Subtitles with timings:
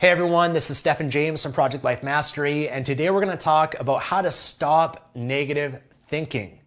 [0.00, 3.44] Hey everyone, this is Stefan James from Project Life Mastery, and today we're going to
[3.44, 6.60] talk about how to stop negative thinking.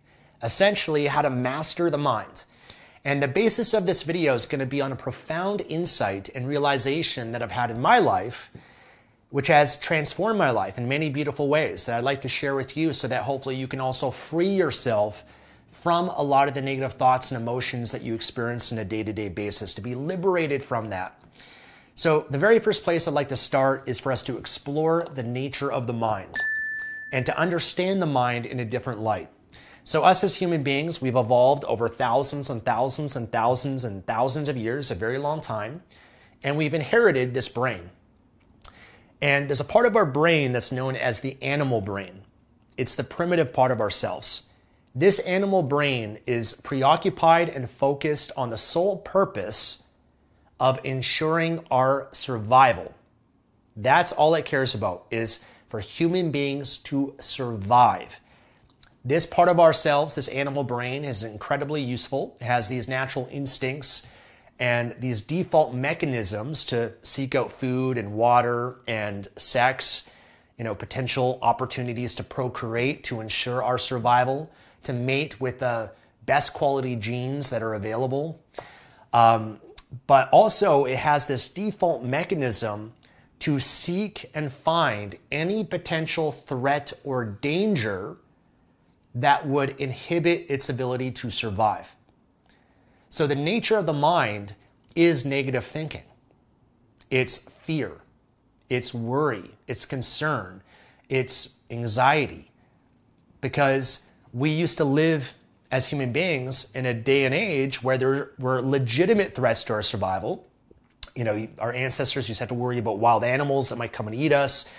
[0.44, 2.44] Essentially, how to master the mind.
[3.06, 6.46] And the basis of this video is going to be on a profound insight and
[6.46, 8.52] realization that I've had in my life,
[9.30, 12.76] which has transformed my life in many beautiful ways that I'd like to share with
[12.76, 15.24] you so that hopefully you can also free yourself
[15.72, 19.04] from a lot of the negative thoughts and emotions that you experience on a day
[19.04, 21.20] to day basis, to be liberated from that.
[22.02, 25.21] So, the very first place I'd like to start is for us to explore the
[25.21, 26.35] nature of the mind
[27.11, 29.30] and to understand the mind in a different light.
[29.83, 34.49] So, us as human beings, we've evolved over thousands and thousands and thousands and thousands
[34.49, 35.83] of years, a very long time,
[36.44, 37.91] and we've inherited this brain.
[39.22, 42.23] And there's a part of our brain that's known as the animal brain.
[42.78, 44.50] It's the primitive part of ourselves.
[44.95, 49.88] This animal brain is preoccupied and focused on the sole purpose
[50.61, 52.94] of ensuring our survival.
[53.75, 58.19] That's all it cares about is for human beings to survive.
[59.03, 62.38] This part of ourselves, this animal brain, is incredibly useful.
[62.39, 64.07] It has these natural instincts
[64.59, 70.11] and these default mechanisms to seek out food and water and sex,
[70.59, 74.51] you know, potential opportunities to procreate to ensure our survival,
[74.83, 75.89] to mate with the
[76.28, 78.39] best quality genes that are available.
[79.11, 79.59] Um,
[80.07, 82.94] but also it has this default mechanism
[83.40, 88.18] to seek and find any potential threat or danger
[89.16, 91.96] that would inhibit its ability to survive.
[93.09, 94.56] So the nature of the mind
[94.96, 96.03] is negative thinking.
[97.09, 98.02] It's fear,
[98.69, 100.62] it's worry, it's concern,
[101.09, 102.52] it's anxiety.
[103.41, 105.34] Because we used to live
[105.72, 109.82] as human beings in a day and age where there were legitimate threats to our
[109.82, 110.46] survival.
[111.16, 114.08] You know, our ancestors used to have to worry about wild animals that might come
[114.08, 114.72] and eat us,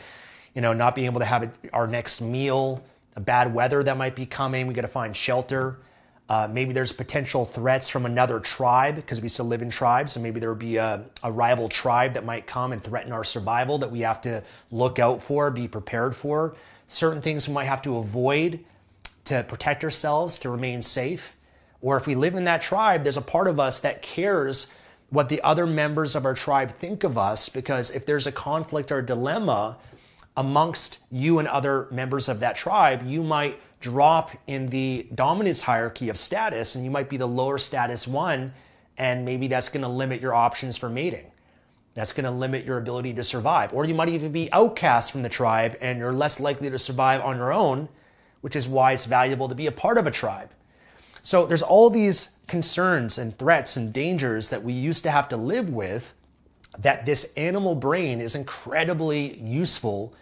[0.54, 4.14] you know, not being able to have our next meal, the bad weather that might
[4.14, 4.66] be coming.
[4.66, 5.78] We got to find shelter.
[6.28, 10.12] Uh, maybe there's potential threats from another tribe because we still live in tribes.
[10.12, 13.24] So maybe there would be a, a rival tribe that might come and threaten our
[13.24, 16.54] survival that we have to look out for, be prepared for.
[16.86, 18.64] Certain things we might have to avoid
[19.32, 21.36] to protect ourselves, to remain safe.
[21.80, 24.72] Or if we live in that tribe, there's a part of us that cares
[25.10, 28.90] what the other members of our tribe think of us because if there's a conflict
[28.90, 29.76] or a dilemma
[30.36, 36.08] amongst you and other members of that tribe, you might drop in the dominance hierarchy
[36.08, 38.54] of status and you might be the lower status one,
[38.96, 41.26] and maybe that's going to limit your options for mating.
[41.94, 43.74] That's going to limit your ability to survive.
[43.74, 47.20] Or you might even be outcast from the tribe and you're less likely to survive
[47.22, 47.88] on your own
[48.42, 50.50] which is why it's valuable to be a part of a tribe.
[51.22, 55.36] So there's all these concerns and threats and dangers that we used to have to
[55.36, 56.12] live with
[56.78, 60.14] that this animal brain is incredibly useful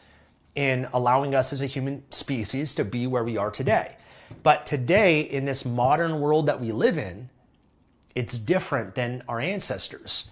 [0.55, 3.96] in allowing us as a human species to be where we are today.
[4.43, 7.31] But today, in this modern world that we live in,
[8.14, 10.31] it's different than our ancestors.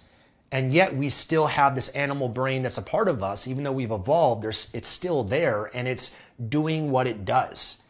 [0.51, 3.71] And yet we still have this animal brain that's a part of us, even though
[3.71, 7.83] we've evolved, it's still there and it's doing what it does.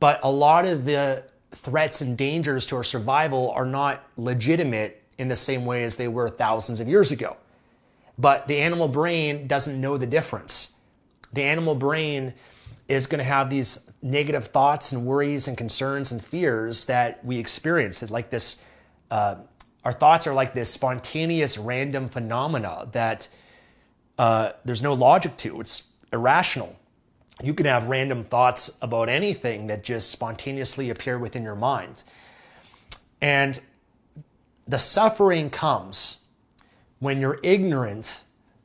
[0.00, 5.28] But a lot of the threats and dangers to our survival are not legitimate in
[5.28, 7.36] the same way as they were thousands of years ago.
[8.18, 10.76] But the animal brain doesn't know the difference.
[11.32, 12.34] The animal brain
[12.88, 17.38] is going to have these negative thoughts and worries and concerns and fears that we
[17.38, 18.00] experience.
[18.00, 18.64] That like this,
[19.10, 19.36] uh,
[19.88, 23.26] our thoughts are like this spontaneous, random phenomena that
[24.18, 25.62] uh, there's no logic to.
[25.62, 26.76] It's irrational.
[27.42, 32.02] You can have random thoughts about anything that just spontaneously appear within your mind.
[33.22, 33.62] And
[34.66, 36.26] the suffering comes
[36.98, 38.24] when you're ignorant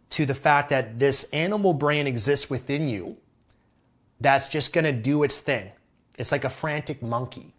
[0.09, 3.15] to the fact that this animal brain exists within you
[4.19, 5.71] that's just going to do its thing.
[6.17, 7.53] It's like a frantic monkey.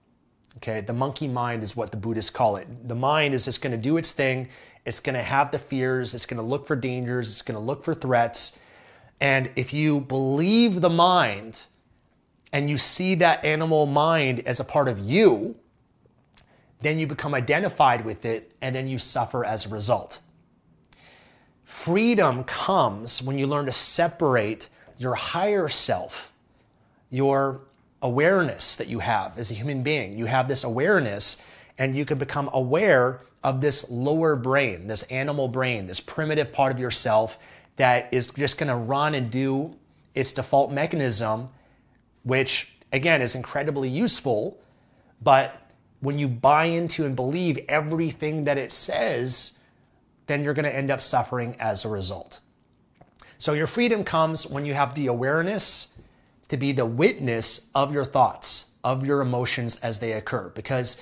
[0.59, 2.89] Okay, the monkey mind is what the Buddhists call it.
[2.89, 4.49] The mind is just going to do its thing.
[4.87, 6.15] It's going to have the fears.
[6.15, 7.29] It's going to look for dangers.
[7.29, 8.61] It's going to look for threats.
[9.21, 11.61] And if you believe the mind
[12.53, 15.57] and you see that animal mind as a part of you,
[16.83, 20.21] then you become identified with it and then you suffer as a result.
[21.65, 24.69] Freedom comes when you learn to separate
[24.99, 26.33] your higher self,
[27.11, 27.63] your
[28.05, 30.19] awareness that you have as a human being.
[30.19, 31.45] You have this awareness
[31.79, 36.71] and you can become aware of this lower brain, this animal brain, this primitive part
[36.71, 37.39] of yourself
[37.77, 39.75] that is just going to run and do
[40.15, 41.49] its default mechanism,
[42.23, 44.61] which again is incredibly useful.
[45.23, 45.61] But
[46.01, 49.59] when you buy into and believe everything that it says,
[50.27, 52.41] then you're going to end up suffering as a result.
[53.39, 55.94] So your freedom comes when you have the awareness
[56.49, 60.51] to be the witness of your thoughts, of your emotions as they occur.
[60.51, 61.01] Because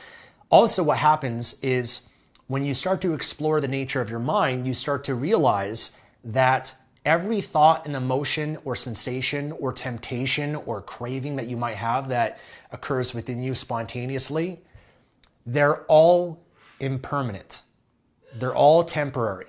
[0.50, 2.08] also what happens is
[2.46, 6.74] when you start to explore the nature of your mind, you start to realize that
[7.04, 12.38] every thought and emotion or sensation or temptation or craving that you might have that
[12.70, 14.60] occurs within you spontaneously,
[15.46, 16.44] they're all
[16.78, 17.62] impermanent.
[18.34, 19.46] They're all temporary.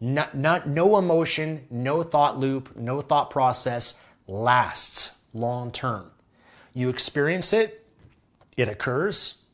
[0.00, 6.10] Not, not, no emotion, no thought loop, no thought process lasts long term.
[6.74, 7.86] You experience it,
[8.56, 9.44] it occurs,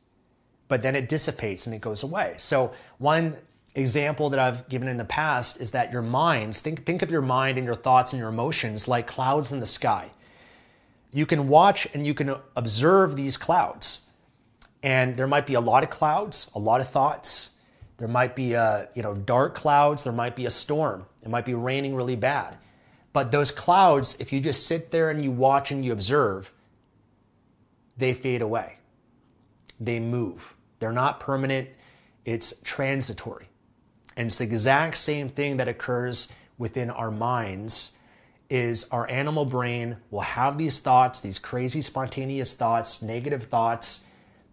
[0.69, 2.35] but then it dissipates and it goes away.
[2.39, 3.37] So, one
[3.75, 7.23] example that I've given in the past is that your minds, think, think of your
[7.23, 10.11] mind and your thoughts and your emotions like clouds in the sky.
[11.13, 14.11] You can watch and you can observe these clouds.
[14.83, 17.59] And there might be a lot of clouds, a lot of thoughts.
[17.99, 21.07] There might be uh, you know, dark clouds, there might be a storm.
[21.23, 22.57] It might be raining really bad.
[23.13, 26.53] But those clouds, if you just sit there and you watch and you observe,
[27.97, 28.79] they fade away.
[29.79, 30.55] They move.
[30.79, 31.69] They're not permanent,
[32.25, 33.49] it's transitory.
[34.17, 37.97] And it's the exact same thing that occurs within our minds
[38.51, 44.11] is our animal brain will have these thoughts, these crazy spontaneous thoughts, negative thoughts,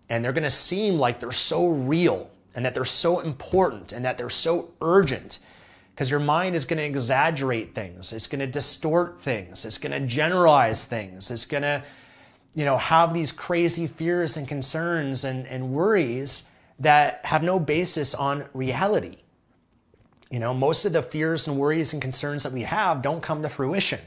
[0.08, 4.06] and they're going to seem like they're so real and that they're so important and
[4.06, 5.40] that they're so urgent
[6.00, 8.13] because your mind is going to exaggerate things.
[8.13, 9.66] It's going to distort things.
[9.66, 11.30] It's going to generalize things.
[11.30, 11.84] It's going to,
[12.56, 16.50] you know, have these crazy fears and concerns and, and worries
[16.80, 19.18] that have no basis on reality.
[20.31, 23.42] You know, most of the fears and worries and concerns that we have don't come
[23.42, 24.00] to fruition.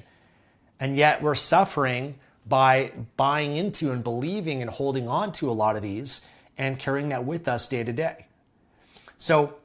[0.81, 2.15] And yet we're suffering
[2.47, 7.11] by buying into and believing and holding on to a lot of these and carrying
[7.11, 8.25] that with us day to day.
[9.19, 9.59] So,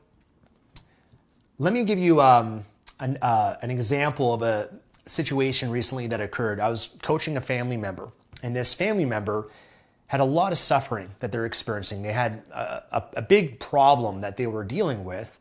[1.60, 2.66] let me give you um,
[3.00, 4.70] an, uh, an example of a
[5.06, 6.60] situation recently that occurred.
[6.60, 8.10] I was coaching a family member,
[8.44, 9.50] and this family member
[10.08, 12.02] had a lot of suffering that they're experiencing.
[12.02, 15.38] They had a, a, a big problem that they were dealing with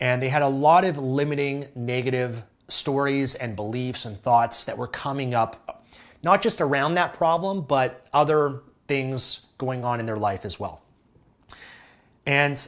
[0.00, 4.86] and they had a lot of limiting negative stories and beliefs and thoughts that were
[4.86, 5.84] coming up,
[6.22, 10.80] not just around that problem, but other things going on in their life as well.
[12.24, 12.66] And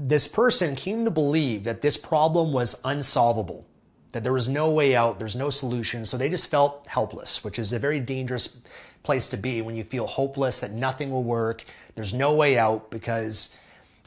[0.00, 3.66] this person came to believe that this problem was unsolvable,
[4.12, 6.06] that there was no way out, there's no solution.
[6.06, 8.62] So they just felt helpless, which is a very dangerous
[9.02, 11.64] place to be when you feel hopeless that nothing will work,
[11.96, 13.58] there's no way out because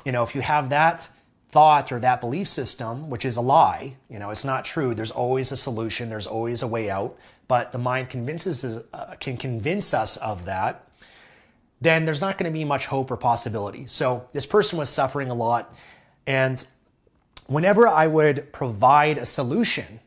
[0.06, 1.10] you know, if you have that,
[1.52, 4.96] thought or that belief system, which is a lie, you know, it's not true.
[4.96, 7.18] There's always a solution, there's always a way out,
[7.48, 10.88] but the mind convinces uh, can convince us of that.
[11.82, 13.88] Then there's not going to be much hope or possibility.
[13.88, 15.74] So this person was suffering a lot,
[16.26, 16.64] and
[17.48, 20.00] whenever I would provide a solution,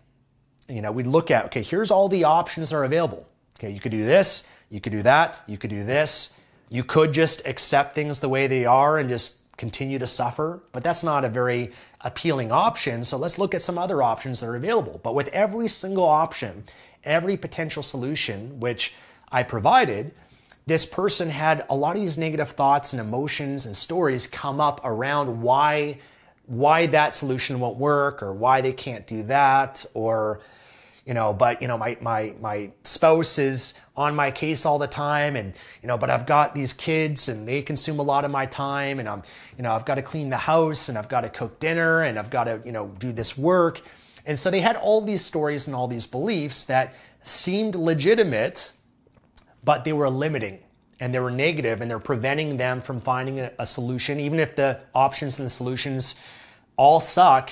[0.68, 3.28] you know, we'd look at okay, here's all the options that are available.
[3.58, 6.40] Okay, you could do this, you could do that, you could do this.
[6.70, 10.82] You could just accept things the way they are and just continue to suffer, but
[10.82, 13.04] that's not a very appealing option.
[13.04, 15.00] So let's look at some other options that are available.
[15.02, 16.64] But with every single option,
[17.04, 18.94] every potential solution which
[19.30, 20.12] I provided,
[20.66, 24.80] this person had a lot of these negative thoughts and emotions and stories come up
[24.84, 25.98] around why
[26.46, 30.40] why that solution won't work or why they can't do that or
[31.04, 34.86] you know, but you know, my my my spouse is on my case all the
[34.86, 35.52] time, and
[35.82, 38.98] you know, but I've got these kids, and they consume a lot of my time,
[39.00, 39.22] and I'm,
[39.56, 42.18] you know, I've got to clean the house, and I've got to cook dinner, and
[42.18, 43.82] I've got to, you know, do this work,
[44.24, 48.72] and so they had all these stories and all these beliefs that seemed legitimate,
[49.64, 50.58] but they were limiting
[51.00, 54.54] and they were negative and they're preventing them from finding a, a, solution even if
[54.56, 56.14] the options and the solutions
[56.76, 57.50] all suck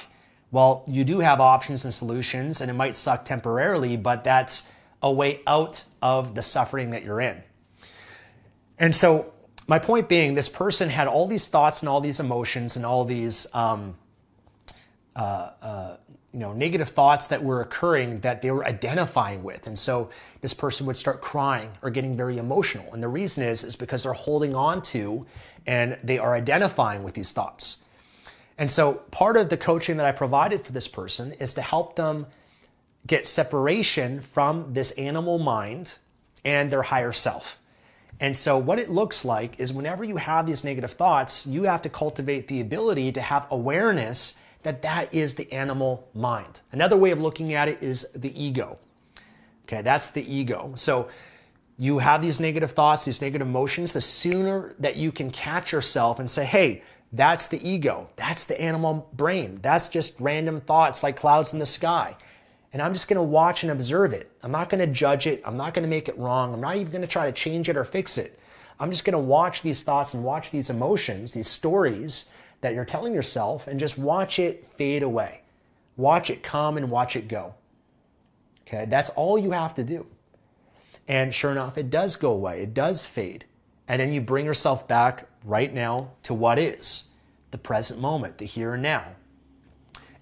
[0.53, 4.71] well, you do have options and solutions, and it might suck temporarily, but that's
[5.03, 7.43] a way out of the suffering that you're in.
[8.79, 9.33] And so,
[9.67, 13.07] my point being, this person had all these thoughts and all these emotions and all
[13.07, 13.97] these, um,
[15.17, 15.97] uh, uh,
[16.33, 19.67] you know, negative thoughts that were occurring that they were identifying with.
[19.67, 20.11] And so,
[20.41, 22.93] this person would start crying or getting very emotional.
[22.93, 25.27] And the reason is, is because they're holding on to
[25.67, 27.85] and they are identifying with these thoughts.
[28.59, 31.97] And so part of the coaching that I provided for this person is to help
[31.97, 32.27] them
[33.07, 35.95] get separation from this animal mind
[36.45, 37.59] and their higher self.
[38.21, 41.83] And so, what it looks like is whenever you have these negative thoughts, you have
[41.83, 46.61] to cultivate the ability to have awareness that that is the animal mind.
[46.71, 48.79] Another way of looking at it is the ego.
[49.65, 50.73] Okay, that's the ego.
[50.77, 51.09] So,
[51.79, 56.19] you have these negative thoughts, these negative emotions, the sooner that you can catch yourself
[56.21, 58.09] and say, hey, that's the ego.
[58.17, 59.59] That's the animal brain.
[59.63, 62.17] That's just random thoughts like clouds in the sky.
[62.73, 64.31] And I'm just going to watch and observe it.
[64.43, 65.43] I'm not going to judge it.
[65.45, 66.55] I'm not going to make it wrong.
[66.55, 68.39] I'm not even going to try to change it or fix it.
[68.81, 72.31] I'm just going to watch these thoughts and watch these emotions, these stories
[72.63, 75.43] that you're telling yourself, and just watch it fade away.
[75.97, 77.55] Watch it come and watch it go.
[78.67, 80.07] Okay, that's all you have to do.
[81.07, 83.45] And sure enough, it does go away, it does fade.
[83.87, 87.11] And then you bring yourself back right now to what is
[87.51, 89.05] the present moment, the here and now.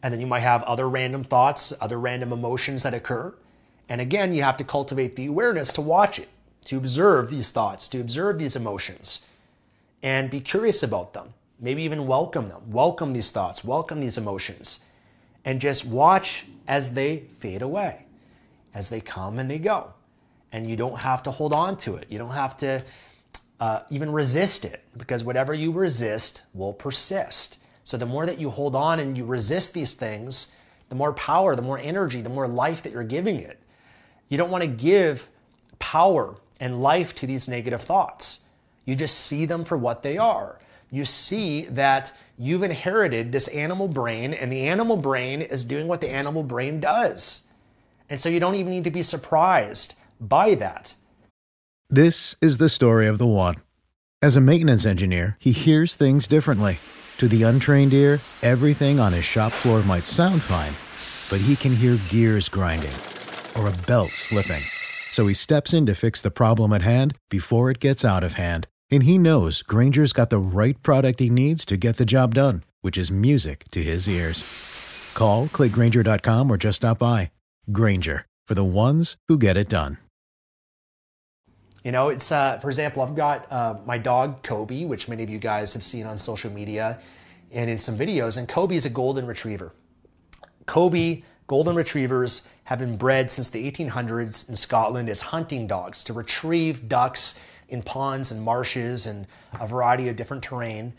[0.03, 3.35] And then you might have other random thoughts, other random emotions that occur.
[3.89, 6.29] And again, you have to cultivate the awareness to watch it,
[6.65, 9.29] to observe these thoughts, to observe these emotions,
[10.03, 11.35] and be curious about them.
[11.61, 14.85] Maybe even welcome them, welcome these thoughts, welcome these emotions,
[15.45, 18.07] and just watch as they fade away,
[18.75, 19.93] as they come and they go.
[20.52, 22.07] And you don't have to hold on to it.
[22.09, 22.83] You don't have to
[23.61, 27.59] uh, even resist it because whatever you resist will persist.
[27.85, 30.57] So the more that you hold on and you resist these things,
[30.88, 33.59] the more power, the more energy, the more life that you're giving it.
[34.29, 35.29] You don't want to give
[35.79, 38.47] power and life to these negative thoughts.
[38.87, 40.59] You just see them for what they are.
[40.91, 46.01] You see that you've inherited this animal brain, and the animal brain is doing what
[46.01, 47.47] the animal brain does.
[48.09, 50.95] And so you don't even need to be surprised by that.
[51.89, 53.57] This is the story of the one.
[54.23, 56.79] As a maintenance engineer, he hears things differently.
[57.19, 60.73] To the untrained ear, everything on his shop floor might sound fine,
[61.31, 62.95] but he can hear gears grinding
[63.57, 64.63] or a belt slipping.
[65.13, 68.35] So he steps in to fix the problem at hand before it gets out of
[68.35, 68.67] hand.
[68.91, 72.65] And he knows Grainger's got the right product he needs to get the job done,
[72.81, 74.45] which is music to his ears.
[75.15, 77.31] Call, clickgrainger.com, or just stop by.
[77.71, 79.99] Grainger, for the ones who get it done.
[81.85, 85.31] You know, it's uh, for example, I've got uh, my dog Kobe, which many of
[85.31, 86.99] you guys have seen on social media
[87.51, 89.73] and in some videos, and Kobe is a golden retriever.
[90.67, 96.13] Kobe golden retrievers have been bred since the 1800s in Scotland as hunting dogs to
[96.13, 99.27] retrieve ducks in ponds and marshes and
[99.59, 100.93] a variety of different terrain.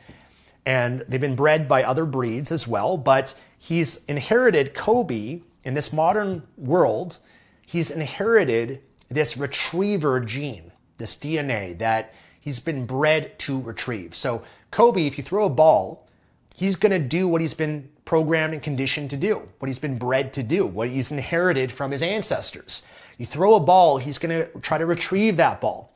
[0.66, 5.92] And they've been bred by other breeds as well, but he's inherited Kobe in this
[5.92, 7.20] modern world.
[7.66, 14.16] He's inherited this retriever gene this DNA that he's been bred to retrieve.
[14.16, 16.08] So, Kobe, if you throw a ball,
[16.56, 19.98] he's going to do what he's been programmed and conditioned to do, what he's been
[19.98, 22.84] bred to do, what he's inherited from his ancestors.
[23.18, 25.91] You throw a ball, he's going to try to retrieve that ball.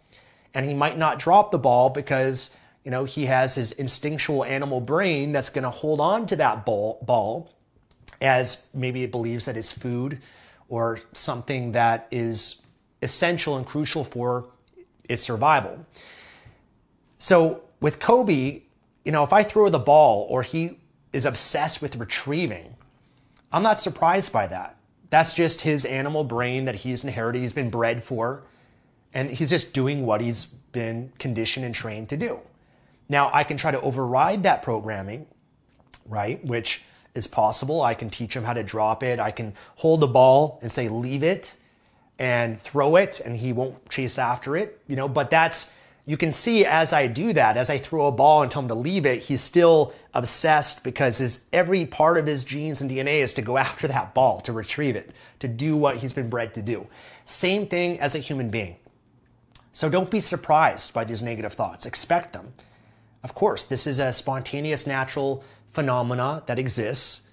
[0.56, 4.82] And he might not drop the ball because, you know, he has his instinctual animal
[4.82, 7.54] brain that's going to hold on to that ball, ball
[8.22, 10.22] as maybe it believes that it's food
[10.70, 12.66] or something that is
[13.02, 14.46] essential and crucial for
[15.08, 15.86] its survival.
[17.18, 18.62] So with Kobe,
[19.04, 20.80] you know, if I throw the ball or he
[21.14, 22.76] is obsessed with retrieving,
[23.52, 24.78] I'm not surprised by that.
[25.10, 28.44] That's just his animal brain that he's inherited, he's been bred for,
[29.16, 32.40] and he's just doing what he's been conditioned and trained to do.
[33.08, 35.26] Now, I can try to override that programming,
[36.06, 36.44] right?
[36.46, 36.84] Which
[37.16, 37.82] is possible.
[37.82, 39.20] I can teach him how to drop it.
[39.20, 41.56] I can hold the ball and say, leave it
[42.20, 46.32] and throw it and he won't chase after it, you know, but that's you can
[46.32, 49.08] see as I do that, as I throw a ball and tell him to leave
[49.08, 53.42] it, he's still obsessed because his every part of his genes and DNA is to
[53.42, 56.86] go after that ball, to retrieve it, to do what he's been bred to do.
[57.26, 58.76] Same thing as a human being.
[59.76, 61.86] So don't be surprised by these negative thoughts.
[61.86, 62.54] Expect them.
[63.26, 67.30] Of course, this is a spontaneous natural phenomena that exists.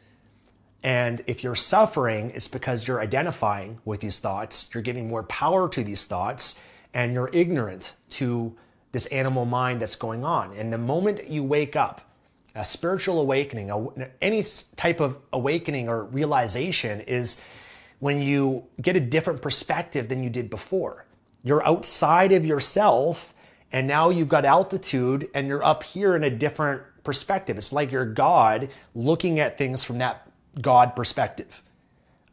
[0.83, 5.69] And if you're suffering, it's because you're identifying with these thoughts, you're giving more power
[5.69, 6.61] to these thoughts,
[6.93, 8.57] and you're ignorant to
[8.91, 10.53] this animal mind that's going on.
[10.57, 12.01] And the moment you wake up,
[12.57, 13.71] a spiritual awakening,
[14.21, 14.43] any
[14.75, 17.41] type of awakening or realization is
[18.01, 21.07] when you get a different perspective than you did before.
[21.43, 23.35] You're outside of yourself,
[23.73, 27.59] and now you've got altitude, and you're up here in a different perspective.
[27.59, 30.31] It's like you're God looking at things from that
[30.61, 31.63] God perspective.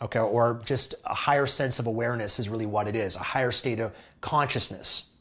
[0.02, 3.52] Okay, or just a higher sense of awareness is really what it is, a higher
[3.52, 5.12] state of consciousness.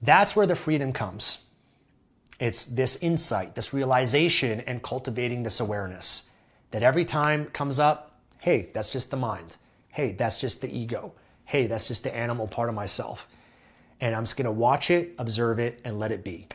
[0.00, 1.44] That's where the freedom comes.
[2.40, 6.30] It's this insight, this realization, and cultivating this awareness
[6.70, 9.56] that every time comes up, hey, that's just the mind.
[9.88, 11.12] Hey, that's just the ego.
[11.48, 13.26] Hey, that's just the animal part of myself.
[14.02, 16.46] And I'm just to watch it, observe it, and let it be.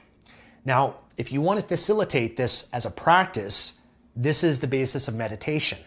[0.65, 3.81] Now, if you want to facilitate this as a practice,
[4.15, 5.79] this is the basis of meditation.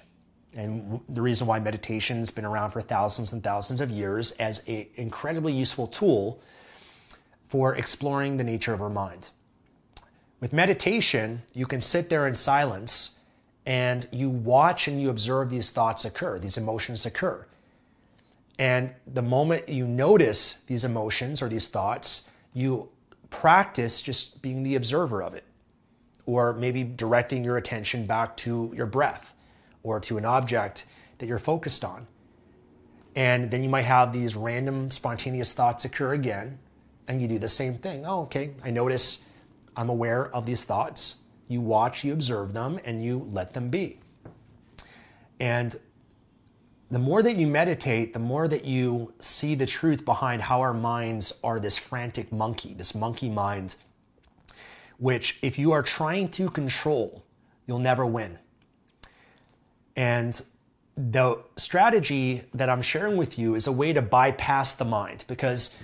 [0.56, 4.66] And the reason why meditation has been around for thousands and thousands of years as
[4.66, 6.40] an incredibly useful tool
[7.46, 9.30] for exploring the nature of our mind.
[10.40, 13.20] With meditation, you can sit there in silence
[13.64, 17.46] and you watch and you observe these thoughts occur, these emotions occur.
[18.58, 22.88] And the moment you notice these emotions or these thoughts, you
[23.28, 25.44] practice just being the observer of it,
[26.24, 29.34] or maybe directing your attention back to your breath
[29.82, 30.86] or to an object
[31.18, 32.06] that you're focused on.
[33.14, 36.58] And then you might have these random spontaneous thoughts occur again,
[37.08, 38.04] and you do the same thing.
[38.06, 39.28] Oh, okay, I notice
[39.76, 41.22] I'm aware of these thoughts.
[41.48, 44.00] You watch, you observe them, and you let them be.
[45.38, 45.78] And
[46.90, 50.74] the more that you meditate, the more that you see the truth behind how our
[50.74, 53.74] minds are this frantic monkey, this monkey mind,
[54.98, 57.24] which if you are trying to control,
[57.66, 58.38] you'll never win.
[59.96, 60.40] And
[60.96, 65.80] the strategy that I'm sharing with you is a way to bypass the mind because,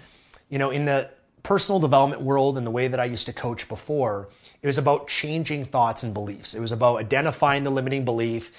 [0.49, 1.11] you know, in the
[1.43, 4.29] personal development world and the way that I used to coach before,
[4.63, 6.55] it was about changing thoughts and beliefs.
[6.55, 8.53] It was about identifying the limiting belief.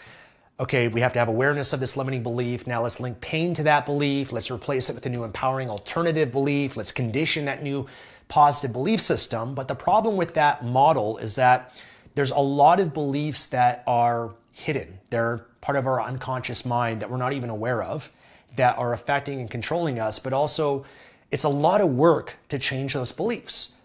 [0.64, 2.66] Okay, we have to have awareness of this limiting belief.
[2.66, 4.32] Now let's link pain to that belief.
[4.32, 6.78] Let's replace it with a new empowering alternative belief.
[6.78, 7.86] Let's condition that new
[8.30, 9.56] positive belief system.
[9.56, 11.76] But the problem with that model is that
[12.16, 15.00] there's a lot of beliefs that are hidden.
[15.10, 18.10] They're part of our unconscious mind that we're not even aware of
[18.56, 20.86] that are affecting and controlling us, but also
[21.30, 23.82] it's a lot of work to change those beliefs.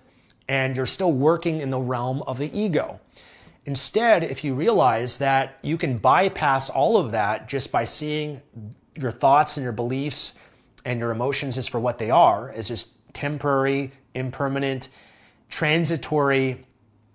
[0.49, 3.01] And you're still working in the realm of the ego.
[3.69, 8.41] Instead, if you realize that you can bypass all of that just by seeing
[8.95, 10.39] your thoughts and your beliefs
[10.87, 14.89] and your emotions as for what they are, as just temporary, impermanent,
[15.51, 16.65] transitory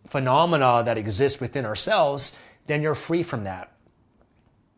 [0.05, 2.37] phenomena that exist within ourselves,
[2.67, 3.71] then you're free from that.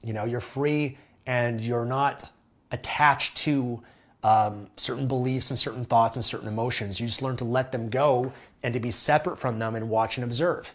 [0.02, 2.32] You know, you're free and you're not
[2.72, 3.84] attached to
[4.24, 7.02] um, certain beliefs and certain thoughts and certain emotions.
[7.02, 8.32] You just learn to let them go
[8.64, 10.74] and to be separate from them and watch and observe.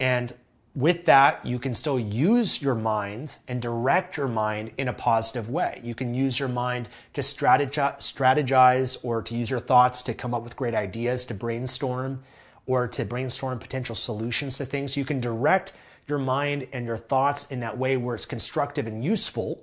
[0.00, 0.32] And
[0.74, 5.48] with that, you can still use your mind and direct your mind in a positive
[5.48, 5.80] way.
[5.84, 10.42] You can use your mind to strategize or to use your thoughts to come up
[10.42, 12.24] with great ideas, to brainstorm
[12.66, 14.96] or to brainstorm potential solutions to things.
[14.96, 15.72] You can direct
[16.08, 19.62] your mind and your thoughts in that way where it's constructive and useful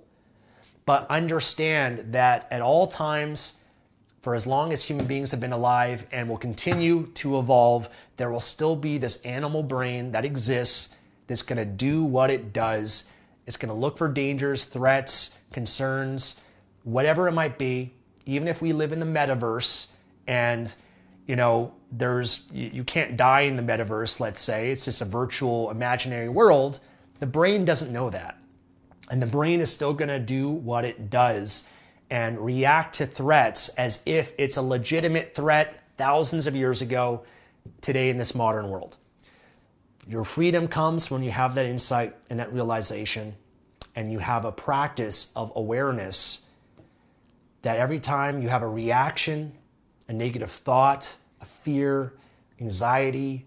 [0.85, 3.60] but understand that at all times,
[4.21, 8.31] for as long as human beings have been alive and will continue to evolve, there
[8.31, 10.95] will still be this animal brain that exists
[11.27, 13.11] that's going to do what it does.
[13.47, 16.45] It's going to look for dangers, threats, concerns,
[16.83, 17.93] whatever it might be.
[18.25, 19.91] Even if we live in the metaverse
[20.27, 20.73] and
[21.27, 25.69] you know there's you can't die in the metaverse let's say it's just a virtual
[25.71, 26.79] imaginary world
[27.19, 28.37] the brain doesn't know that
[29.09, 31.69] and the brain is still going to do what it does
[32.11, 37.23] and react to threats as if it's a legitimate threat thousands of years ago
[37.79, 38.97] today in this modern world.
[40.05, 43.35] Your freedom comes when you have that insight and that realization,
[43.95, 46.45] and you have a practice of awareness
[47.61, 49.53] that every time you have a reaction,
[50.09, 52.13] a negative thought, a fear,
[52.59, 53.45] anxiety,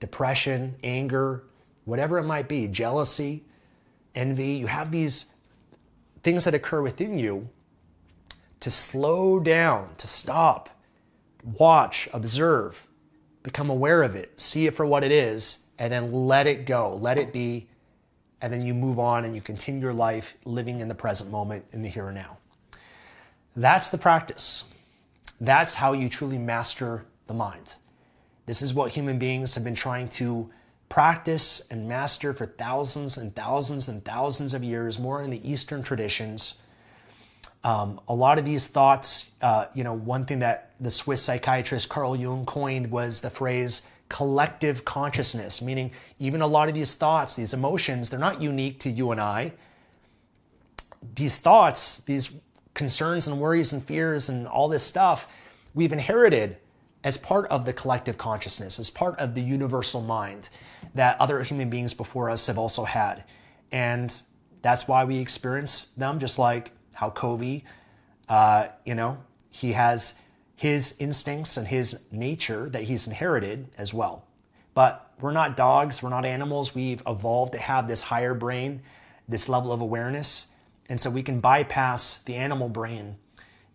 [0.00, 1.44] depression, anger,
[1.84, 3.44] whatever it might be, jealousy,
[4.14, 5.34] envy, you have these
[6.22, 7.48] things that occur within you
[8.62, 10.70] to slow down, to stop,
[11.42, 12.86] watch, observe,
[13.42, 16.94] become aware of it, see it for what it is, and then let it go,
[16.94, 17.66] let it be,
[18.40, 21.64] and then you move on and you continue your life living in the present moment,
[21.72, 22.38] in the here and now.
[23.56, 24.72] That's the practice.
[25.40, 27.74] That's how you truly master the mind.
[28.46, 30.48] This is what human beings have been trying to
[30.88, 35.82] practice and master for thousands and thousands and thousands of years, more in the Eastern
[35.82, 36.60] traditions.
[37.64, 41.88] Um, a lot of these thoughts, uh, you know, one thing that the Swiss psychiatrist
[41.88, 47.34] Carl Jung coined was the phrase collective consciousness, meaning even a lot of these thoughts,
[47.34, 49.52] these emotions, they're not unique to you and I.
[51.14, 52.38] These thoughts, these
[52.74, 55.26] concerns and worries and fears and all this stuff,
[55.74, 56.58] we've inherited
[57.04, 60.48] as part of the collective consciousness, as part of the universal mind
[60.94, 63.24] that other human beings before us have also had.
[63.72, 64.14] And
[64.62, 67.62] that's why we experience them, just like how Kobe,
[68.28, 69.18] uh, you know,
[69.50, 70.20] he has
[70.56, 74.24] his instincts and his nature that he's inherited as well.
[74.74, 76.74] But we're not dogs, we're not animals.
[76.74, 78.82] We've evolved to have this higher brain,
[79.28, 80.52] this level of awareness.
[80.88, 83.16] And so we can bypass the animal brain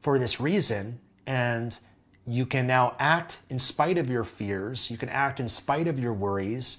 [0.02, 1.00] for this reason.
[1.26, 1.78] And
[2.26, 6.00] you can now act in spite of your fears, you can act in spite of
[6.00, 6.78] your worries,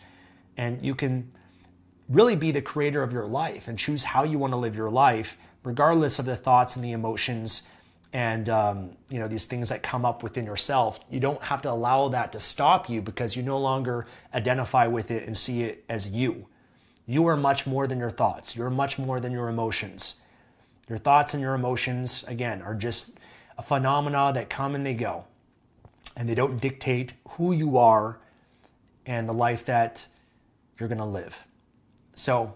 [0.57, 1.33] and you can
[2.09, 4.91] really be the creator of your life and choose how you want to live your
[4.91, 7.69] life, regardless of the thoughts and the emotions
[8.13, 11.71] and um, you know these things that come up within yourself you don't have to
[11.71, 15.85] allow that to stop you because you no longer identify with it and see it
[15.89, 16.47] as you.
[17.07, 18.55] You are much more than your thoughts.
[18.55, 20.21] You're much more than your emotions.
[20.89, 23.19] Your thoughts and your emotions again are just
[23.57, 25.25] a phenomena that come and they go.
[26.17, 28.19] And they don't dictate who you are
[29.07, 30.07] and the life that
[30.79, 31.47] you're going to live.
[32.15, 32.55] So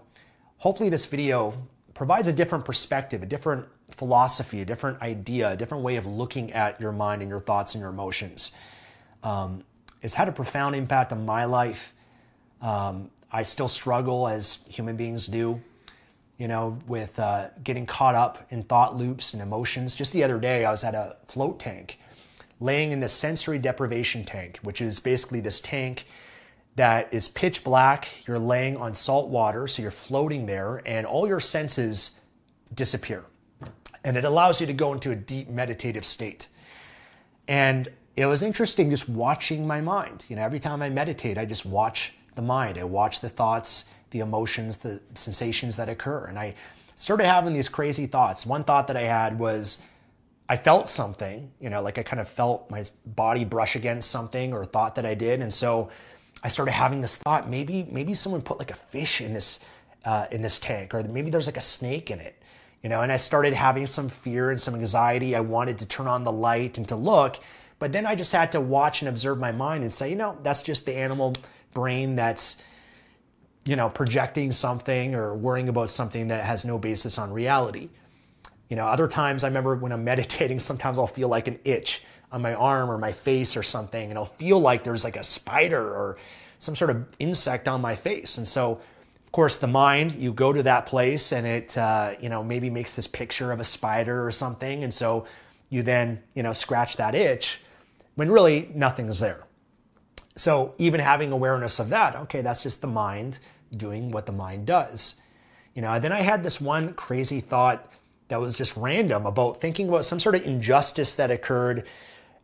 [0.57, 1.55] hopefully this video
[1.93, 6.51] provides a different perspective a different philosophy, a different idea, a different way of looking
[6.53, 8.51] at your mind and your thoughts and your emotions.
[9.23, 9.63] Um,
[10.01, 11.93] it's had a profound impact on my life.
[12.61, 15.61] Um, I still struggle as human beings do,
[16.37, 19.95] you know, with uh, getting caught up in thought loops and emotions.
[19.95, 21.99] Just the other day, I was at a float tank,
[22.59, 26.05] laying in the sensory deprivation tank, which is basically this tank
[26.75, 28.07] that is pitch black.
[28.27, 32.19] You're laying on salt water, so you're floating there, and all your senses
[32.73, 33.25] disappear
[34.03, 36.47] and it allows you to go into a deep meditative state.
[37.47, 40.25] And it was interesting just watching my mind.
[40.27, 42.77] You know, every time I meditate, I just watch the mind.
[42.77, 46.25] I watch the thoughts, the emotions, the sensations that occur.
[46.25, 46.55] And I
[46.95, 48.45] started having these crazy thoughts.
[48.45, 49.85] One thought that I had was
[50.49, 54.53] I felt something, you know, like I kind of felt my body brush against something
[54.53, 55.41] or thought that I did.
[55.41, 55.89] And so
[56.43, 59.65] I started having this thought, maybe, maybe someone put like a fish in this,
[60.05, 62.35] uh, in this tank, or maybe there's like a snake in it
[62.83, 65.35] you know, and I started having some fear and some anxiety.
[65.35, 67.39] I wanted to turn on the light and to look,
[67.79, 70.37] but then I just had to watch and observe my mind and say, you know,
[70.43, 71.33] that's just the animal
[71.73, 72.61] brain that's,
[73.63, 77.89] you know, projecting something or worrying about something that has no basis on reality.
[78.69, 82.03] You know, other times I remember when I'm meditating, sometimes I'll feel like an itch
[82.33, 85.23] on my arm or my face or something, and I'll feel like there's like a
[85.23, 86.17] spider or
[86.59, 88.37] some sort of insect on my face.
[88.37, 88.81] And so
[89.25, 92.69] of course, the mind, you go to that place and it, uh, you know, maybe
[92.69, 94.83] makes this picture of a spider or something.
[94.83, 95.25] And so
[95.69, 97.59] you then, you know, scratch that itch
[98.15, 99.43] when really nothing's there.
[100.35, 103.39] So even having awareness of that, okay, that's just the mind
[103.75, 105.21] doing what the mind does.
[105.73, 107.91] You know, and then I had this one crazy thought
[108.27, 111.85] that was just random about thinking about some sort of injustice that occurred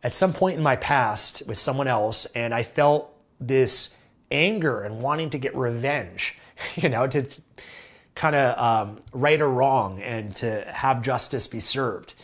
[0.02, 2.26] at some point in my past with someone else.
[2.26, 3.98] And I felt this
[4.30, 6.36] anger and wanting to get revenge.
[6.76, 7.26] you know, to
[8.14, 12.14] kind of um, right or wrong and to have justice be served.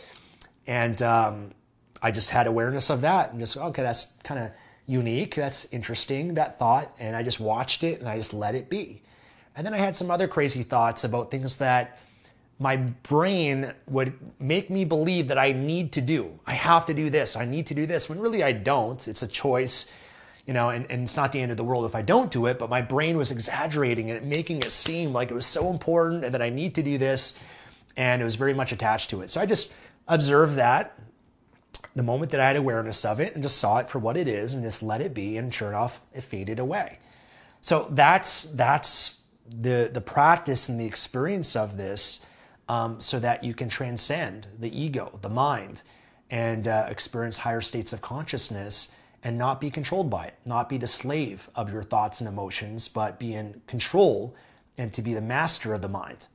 [0.65, 1.51] And um,
[2.01, 4.51] I just had awareness of that and just, okay, that's kind of
[4.85, 5.35] unique.
[5.35, 6.95] That's interesting, that thought.
[6.99, 9.01] And I just watched it and I just let it be.
[9.55, 11.99] And then I had some other crazy thoughts about things that
[12.59, 16.39] my brain would make me believe that I need to do.
[16.45, 17.35] I have to do this.
[17.35, 18.09] I need to do this.
[18.09, 19.07] When really I don't.
[19.07, 19.93] It's a choice
[20.47, 22.45] you know, and, and it's not the end of the world if I don't do
[22.45, 26.23] it, but my brain was exaggerating and making it seem like it was so important
[26.23, 27.37] and that I need to do this.
[27.97, 29.29] And it was very much attached to it.
[29.29, 29.73] So I just
[30.07, 30.97] observed that
[31.97, 34.27] the moment that I had awareness of it and just saw it for what it
[34.27, 35.35] is and just let it be.
[35.35, 36.99] And sure enough, it faded away.
[37.59, 42.25] So that's, that's the, the practice and the experience of this
[42.69, 45.81] um, so that you can transcend the ego, the mind,
[46.29, 50.77] and uh, experience higher states of consciousness and not be controlled by it, not be
[50.77, 54.35] the slave of your thoughts and emotions, but be in control
[54.77, 56.27] and to be the master of the mind.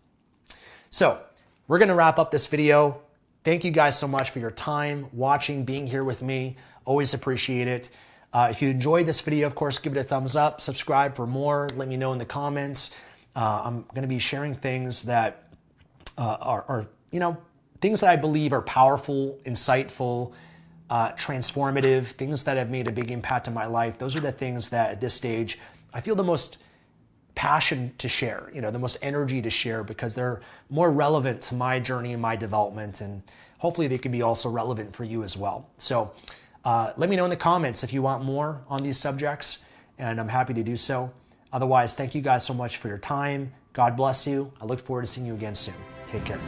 [0.91, 1.21] So,
[1.69, 3.01] we're going to wrap up this video.
[3.45, 6.57] Thank you guys so much for your time, watching, being here with me.
[6.85, 7.89] Always appreciate it.
[8.33, 11.27] Uh, if you enjoyed this video, of course, give it a thumbs up, subscribe for
[11.27, 12.95] more, let me know in the comments.
[13.37, 15.42] Uh, I'm going to be sharing things that
[16.19, 17.37] uh, are, are, you know,
[17.81, 20.33] things that I believe are powerful, insightful,
[20.91, 23.99] uh, transformative, things that have made a big impact in my life.
[23.99, 25.59] Those are the things that at this stage
[25.93, 26.59] I feel the most
[27.35, 31.55] passion to share, you know, the most energy to share because they're more relevant to
[31.55, 33.01] my journey and my development.
[33.01, 33.23] And
[33.59, 35.69] hopefully they can be also relevant for you as well.
[35.79, 36.13] So
[36.65, 39.65] uh, let me know in the comments if you want more on these subjects,
[39.99, 41.13] and I'm happy to do so.
[41.53, 43.53] Otherwise, thank you guys so much for your time.
[43.73, 44.53] God bless you.
[44.61, 45.75] I look forward to seeing you again soon.
[46.07, 46.41] Take care.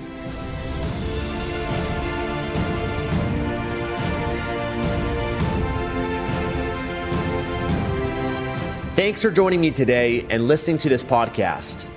[8.95, 11.89] Thanks for joining me today and listening to this podcast.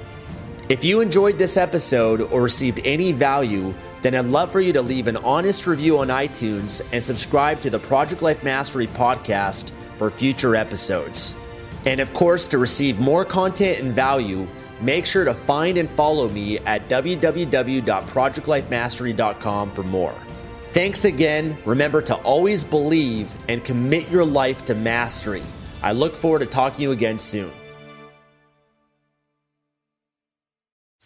[0.67, 4.81] If you enjoyed this episode or received any value, then I'd love for you to
[4.81, 10.09] leave an honest review on iTunes and subscribe to the Project Life Mastery podcast for
[10.09, 11.35] future episodes.
[11.85, 14.47] And of course, to receive more content and value,
[14.81, 20.15] make sure to find and follow me at www.projectlifemastery.com for more.
[20.67, 21.57] Thanks again.
[21.65, 25.41] Remember to always believe and commit your life to mastery.
[25.81, 27.51] I look forward to talking to you again soon.